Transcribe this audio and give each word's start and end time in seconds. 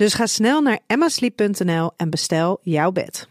Dus 0.00 0.14
ga 0.14 0.26
snel 0.26 0.60
naar 0.60 0.80
emmasleep.nl 0.86 1.90
en 1.96 2.10
bestel 2.10 2.58
jouw 2.62 2.92
bed. 2.92 3.28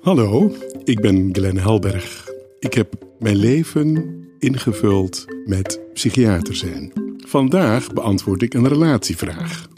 Hallo, 0.00 0.54
ik 0.84 1.00
ben 1.00 1.28
Glenn 1.32 1.58
Helberg. 1.58 2.28
Ik 2.58 2.74
heb 2.74 2.92
mijn 3.18 3.36
leven 3.36 4.14
ingevuld 4.38 5.24
met 5.44 5.80
psychiater 5.92 6.54
zijn. 6.54 6.92
Vandaag 7.16 7.92
beantwoord 7.92 8.42
ik 8.42 8.54
een 8.54 8.68
relatievraag. 8.68 9.68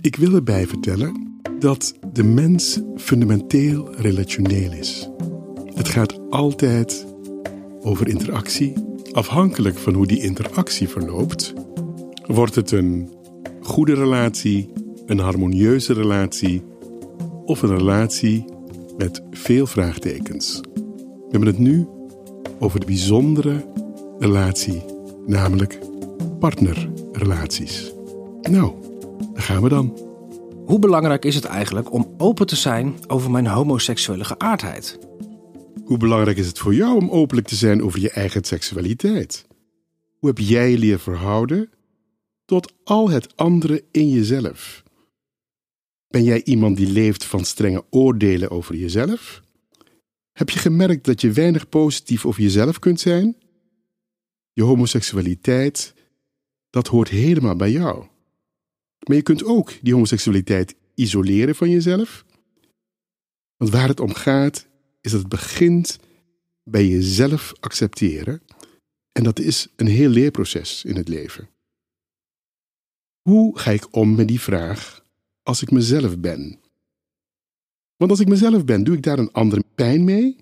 Ik 0.00 0.16
wil 0.16 0.34
erbij 0.34 0.66
vertellen 0.66 1.40
dat 1.58 1.94
de 2.12 2.24
mens 2.24 2.80
fundamenteel 2.96 3.94
relationeel 3.94 4.72
is. 4.72 5.08
Het 5.74 5.88
gaat 5.88 6.30
altijd 6.30 7.06
over 7.80 8.08
interactie. 8.08 8.72
Afhankelijk 9.12 9.78
van 9.78 9.94
hoe 9.94 10.06
die 10.06 10.22
interactie 10.22 10.88
verloopt, 10.88 11.52
wordt 12.26 12.54
het 12.54 12.70
een 12.70 13.20
goede 13.72 13.94
relatie, 13.94 14.72
een 15.06 15.18
harmonieuze 15.18 15.92
relatie 15.92 16.62
of 17.44 17.62
een 17.62 17.76
relatie 17.76 18.44
met 18.96 19.22
veel 19.30 19.66
vraagtekens. 19.66 20.60
We 20.74 21.28
hebben 21.30 21.48
het 21.48 21.58
nu 21.58 21.88
over 22.58 22.80
de 22.80 22.86
bijzondere 22.86 23.66
relatie, 24.18 24.84
namelijk 25.26 25.78
partnerrelaties. 26.38 27.92
Nou, 28.42 28.72
daar 29.32 29.42
gaan 29.42 29.62
we 29.62 29.68
dan. 29.68 29.98
Hoe 30.66 30.78
belangrijk 30.78 31.24
is 31.24 31.34
het 31.34 31.44
eigenlijk 31.44 31.92
om 31.92 32.14
open 32.18 32.46
te 32.46 32.56
zijn 32.56 32.94
over 33.06 33.30
mijn 33.30 33.46
homoseksuele 33.46 34.24
geaardheid? 34.24 34.98
Hoe 35.84 35.96
belangrijk 35.96 36.36
is 36.36 36.46
het 36.46 36.58
voor 36.58 36.74
jou 36.74 36.96
om 36.96 37.10
openlijk 37.10 37.48
te 37.48 37.56
zijn 37.56 37.82
over 37.82 38.00
je 38.00 38.10
eigen 38.10 38.44
seksualiteit? 38.44 39.46
Hoe 40.18 40.28
heb 40.28 40.38
jij 40.38 40.70
je 40.70 40.78
leren 40.78 41.00
verhouden 41.00 41.70
tot 42.52 42.72
al 42.84 43.10
het 43.10 43.36
andere 43.36 43.84
in 43.90 44.10
jezelf? 44.10 44.82
Ben 46.08 46.24
jij 46.24 46.44
iemand 46.44 46.76
die 46.76 46.86
leeft 46.86 47.24
van 47.24 47.44
strenge 47.44 47.84
oordelen 47.90 48.50
over 48.50 48.74
jezelf? 48.74 49.42
Heb 50.32 50.50
je 50.50 50.58
gemerkt 50.58 51.04
dat 51.04 51.20
je 51.20 51.32
weinig 51.32 51.68
positief 51.68 52.26
over 52.26 52.42
jezelf 52.42 52.78
kunt 52.78 53.00
zijn? 53.00 53.36
Je 54.52 54.62
homoseksualiteit, 54.62 55.94
dat 56.70 56.86
hoort 56.86 57.08
helemaal 57.08 57.56
bij 57.56 57.70
jou. 57.70 58.06
Maar 59.06 59.16
je 59.16 59.22
kunt 59.22 59.44
ook 59.44 59.72
die 59.82 59.92
homoseksualiteit 59.92 60.74
isoleren 60.94 61.54
van 61.54 61.70
jezelf. 61.70 62.24
Want 63.56 63.70
waar 63.70 63.88
het 63.88 64.00
om 64.00 64.14
gaat, 64.14 64.66
is 65.00 65.10
dat 65.10 65.20
het 65.20 65.28
begint 65.28 65.98
bij 66.62 66.86
jezelf 66.86 67.52
accepteren. 67.60 68.42
En 69.12 69.22
dat 69.22 69.38
is 69.38 69.68
een 69.76 69.86
heel 69.86 70.08
leerproces 70.08 70.84
in 70.84 70.96
het 70.96 71.08
leven. 71.08 71.51
Hoe 73.22 73.58
ga 73.58 73.70
ik 73.70 73.86
om 73.90 74.14
met 74.14 74.28
die 74.28 74.40
vraag 74.40 75.04
als 75.42 75.62
ik 75.62 75.70
mezelf 75.70 76.18
ben? 76.18 76.58
Want 77.96 78.10
als 78.10 78.20
ik 78.20 78.28
mezelf 78.28 78.64
ben, 78.64 78.84
doe 78.84 78.96
ik 78.96 79.02
daar 79.02 79.18
een 79.18 79.32
andere 79.32 79.64
pijn 79.74 80.04
mee? 80.04 80.36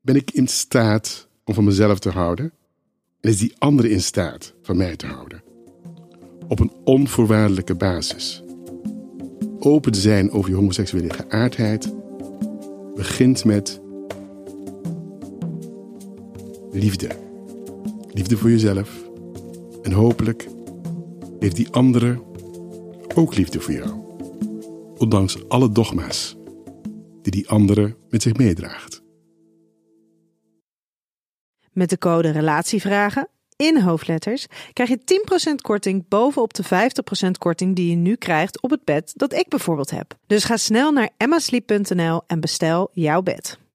Ben 0.00 0.16
ik 0.16 0.30
in 0.30 0.48
staat 0.48 1.28
om 1.44 1.54
van 1.54 1.64
mezelf 1.64 1.98
te 1.98 2.10
houden? 2.10 2.52
En 3.20 3.30
is 3.30 3.38
die 3.38 3.54
andere 3.58 3.90
in 3.90 4.00
staat 4.00 4.54
van 4.62 4.76
mij 4.76 4.96
te 4.96 5.06
houden? 5.06 5.42
Op 6.48 6.60
een 6.60 6.72
onvoorwaardelijke 6.84 7.74
basis. 7.74 8.42
Open 9.58 9.94
zijn 9.94 10.30
over 10.30 10.50
je 10.50 10.56
homoseksuele 10.56 11.12
geaardheid 11.12 11.94
begint 12.94 13.44
met 13.44 13.80
liefde. 16.70 17.08
Liefde 18.12 18.36
voor 18.36 18.50
jezelf. 18.50 18.90
En 19.82 19.92
hopelijk 19.92 20.48
heeft 21.42 21.56
die 21.56 21.70
andere 21.70 22.22
ook 23.14 23.34
liefde 23.36 23.60
voor 23.60 23.72
jou. 23.72 23.90
Ondanks 24.96 25.48
alle 25.48 25.72
dogma's 25.72 26.36
die 27.22 27.32
die 27.32 27.48
andere 27.48 27.96
met 28.10 28.22
zich 28.22 28.36
meedraagt. 28.36 29.02
Met 31.72 31.90
de 31.90 31.98
code 31.98 32.30
RELATIEVRAGEN 32.30 33.28
in 33.56 33.80
hoofdletters 33.80 34.46
krijg 34.72 34.88
je 34.88 35.50
10% 35.50 35.54
korting 35.54 36.08
bovenop 36.08 36.54
de 36.54 36.64
50% 36.64 36.68
korting 37.38 37.76
die 37.76 37.90
je 37.90 37.96
nu 37.96 38.16
krijgt 38.16 38.62
op 38.62 38.70
het 38.70 38.84
bed 38.84 39.12
dat 39.16 39.32
ik 39.32 39.48
bijvoorbeeld 39.48 39.90
heb. 39.90 40.18
Dus 40.26 40.44
ga 40.44 40.56
snel 40.56 40.92
naar 40.92 41.10
emmasleep.nl 41.16 42.22
en 42.26 42.40
bestel 42.40 42.90
jouw 42.92 43.22
bed. 43.22 43.61